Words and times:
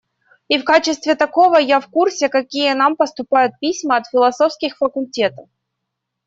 И 0.47 0.57
в 0.57 0.63
качестве 0.63 1.13
такового 1.13 1.59
я 1.59 1.79
в 1.79 1.87
курсе 1.87 2.27
какие 2.29 2.73
нам 2.73 2.95
поступают 2.95 3.59
письма 3.59 3.97
от 3.97 4.07
философских 4.07 4.75
факультетов. 4.77 5.47